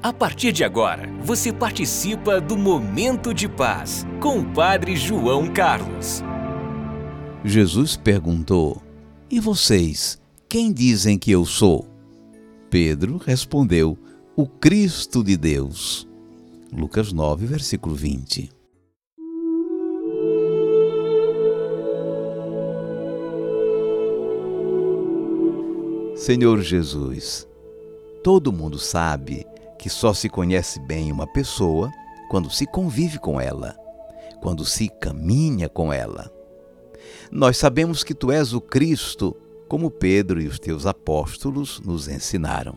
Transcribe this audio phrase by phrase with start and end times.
[0.00, 6.22] A partir de agora, você participa do Momento de Paz com o Padre João Carlos.
[7.44, 8.80] Jesus perguntou:
[9.28, 10.16] E vocês,
[10.48, 11.84] quem dizem que eu sou?
[12.70, 13.98] Pedro respondeu:
[14.36, 16.06] O Cristo de Deus.
[16.72, 18.52] Lucas 9, versículo 20.
[26.14, 27.48] Senhor Jesus,
[28.22, 29.44] todo mundo sabe
[29.78, 31.92] que só se conhece bem uma pessoa
[32.28, 33.76] quando se convive com ela,
[34.40, 36.30] quando se caminha com ela.
[37.30, 39.36] Nós sabemos que tu és o Cristo,
[39.68, 42.76] como Pedro e os teus apóstolos nos ensinaram.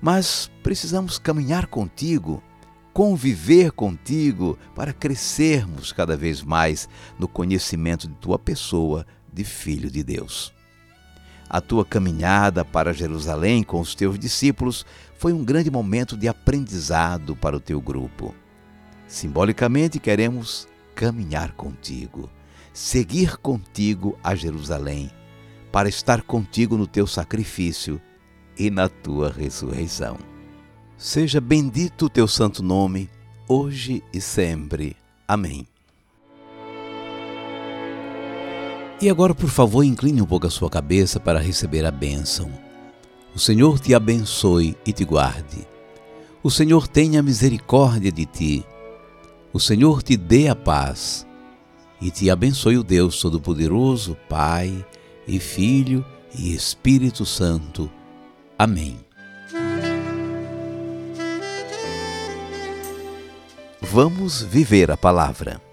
[0.00, 2.42] Mas precisamos caminhar contigo,
[2.92, 6.88] conviver contigo, para crescermos cada vez mais
[7.18, 10.57] no conhecimento de tua pessoa de Filho de Deus.
[11.48, 14.84] A tua caminhada para Jerusalém com os teus discípulos
[15.16, 18.34] foi um grande momento de aprendizado para o teu grupo.
[19.06, 22.28] Simbolicamente, queremos caminhar contigo,
[22.72, 25.10] seguir contigo a Jerusalém,
[25.72, 28.00] para estar contigo no teu sacrifício
[28.58, 30.18] e na tua ressurreição.
[30.96, 33.08] Seja bendito o teu santo nome,
[33.48, 34.96] hoje e sempre.
[35.26, 35.66] Amém.
[39.00, 42.50] E agora, por favor, incline um pouco a sua cabeça para receber a bênção.
[43.32, 45.64] O Senhor te abençoe e te guarde.
[46.42, 48.66] O Senhor tenha misericórdia de ti.
[49.52, 51.24] O Senhor te dê a paz.
[52.00, 54.84] E te abençoe o Deus Todo-Poderoso, Pai
[55.28, 56.04] e Filho
[56.36, 57.88] e Espírito Santo.
[58.58, 58.98] Amém.
[63.80, 65.67] Vamos viver a palavra.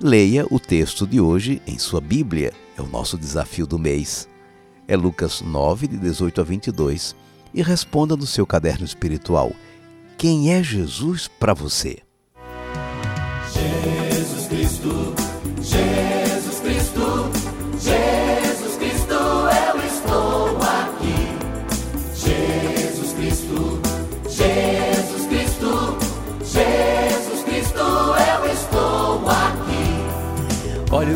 [0.00, 4.28] Leia o texto de hoje em sua Bíblia, é o nosso desafio do mês.
[4.88, 7.14] É Lucas 9, de 18 a 22,
[7.54, 9.52] e responda no seu caderno espiritual:
[10.18, 11.98] Quem é Jesus para você?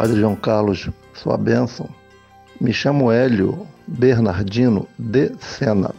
[0.00, 1.86] Padre João Carlos, sua bênção.
[2.58, 5.94] Me chamo Hélio Bernardino de Sena.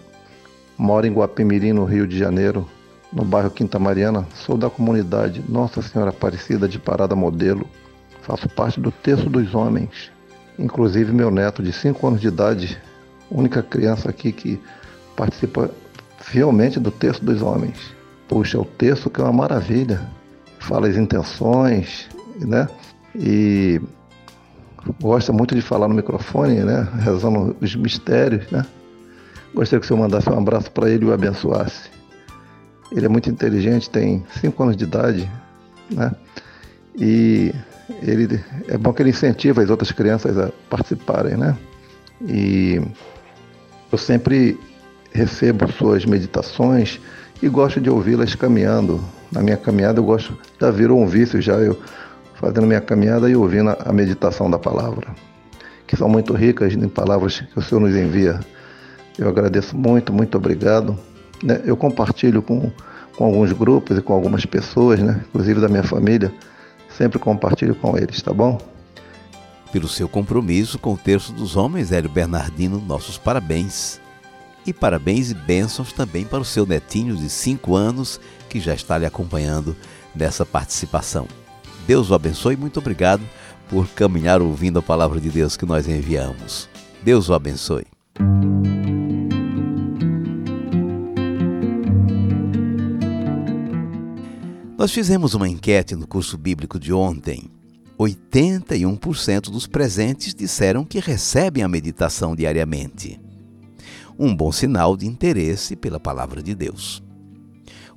[0.75, 2.67] Moro em Guapimirim, no Rio de Janeiro,
[3.13, 4.25] no bairro Quinta Mariana.
[4.33, 7.69] Sou da comunidade Nossa Senhora Aparecida de Parada Modelo.
[8.23, 10.11] Faço parte do Terço dos Homens.
[10.57, 12.81] Inclusive, meu neto, de 5 anos de idade,
[13.29, 14.59] única criança aqui que
[15.15, 15.69] participa
[16.17, 17.77] fielmente do Terço dos Homens.
[18.27, 20.01] Puxa, é o terço que é uma maravilha.
[20.57, 22.67] Fala as intenções, né?
[23.15, 23.81] E
[25.01, 26.87] gosta muito de falar no microfone, né?
[26.99, 28.65] Rezando os mistérios, né?
[29.53, 31.89] Gostaria que o senhor mandasse um abraço para ele e o abençoasse.
[32.91, 35.29] Ele é muito inteligente, tem 5 anos de idade,
[35.89, 36.11] né?
[36.95, 37.53] E
[38.01, 41.57] ele é bom que ele incentiva as outras crianças a participarem, né?
[42.21, 42.81] E
[43.91, 44.57] eu sempre
[45.11, 46.99] recebo suas meditações
[47.41, 49.03] e gosto de ouvi-las caminhando.
[49.31, 51.77] Na minha caminhada eu gosto, já virou um vício já eu
[52.41, 55.15] fazendo minha caminhada e ouvindo a meditação da palavra,
[55.85, 58.39] que são muito ricas em palavras que o Senhor nos envia.
[59.17, 60.97] Eu agradeço muito, muito obrigado.
[61.43, 61.61] Né?
[61.63, 62.71] Eu compartilho com,
[63.15, 65.21] com alguns grupos e com algumas pessoas, né?
[65.29, 66.33] inclusive da minha família,
[66.89, 68.59] sempre compartilho com eles, tá bom?
[69.71, 74.01] Pelo seu compromisso com o Terço dos Homens, Hélio Bernardino, nossos parabéns.
[74.65, 78.97] E parabéns e bênçãos também para o seu netinho de 5 anos, que já está
[78.97, 79.75] lhe acompanhando
[80.15, 81.40] nessa participação.
[81.91, 83.21] Deus o abençoe e muito obrigado
[83.69, 86.69] por caminhar ouvindo a palavra de Deus que nós enviamos.
[87.03, 87.83] Deus o abençoe.
[94.77, 97.51] Nós fizemos uma enquete no curso bíblico de ontem.
[97.99, 103.19] 81% dos presentes disseram que recebem a meditação diariamente.
[104.17, 107.03] Um bom sinal de interesse pela palavra de Deus.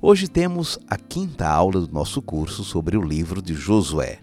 [0.01, 4.19] Hoje temos a quinta aula do nosso curso sobre o livro de Josué.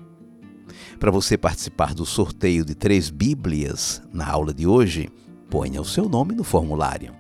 [1.01, 5.11] Para você participar do sorteio de três Bíblias na aula de hoje,
[5.49, 7.15] ponha o seu nome no formulário.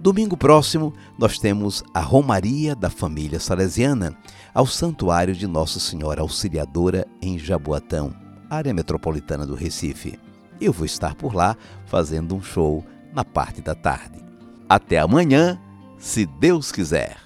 [0.00, 4.14] Domingo próximo, nós temos a Romaria da Família Salesiana
[4.52, 8.14] ao Santuário de Nossa Senhora Auxiliadora em Jaboatão,
[8.50, 10.18] área metropolitana do Recife.
[10.60, 11.56] Eu vou estar por lá
[11.86, 14.18] fazendo um show na parte da tarde.
[14.68, 15.58] Até amanhã,
[15.98, 17.16] se Deus quiser.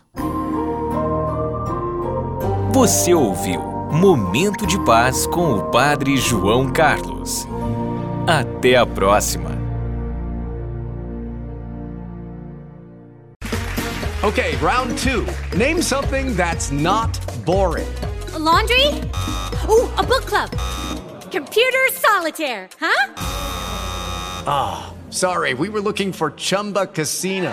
[2.72, 3.60] Você ouviu
[3.92, 7.46] Momento de Paz com o Padre João Carlos.
[8.26, 9.50] Até a próxima.
[14.22, 15.26] Okay, round two.
[15.56, 17.88] Name something that's not boring.
[18.34, 18.86] A laundry?
[19.68, 20.50] Ooh, a book club.
[21.32, 23.14] Computer solitaire, huh?
[24.46, 27.52] Ah, sorry, we were looking for Chumba Casino.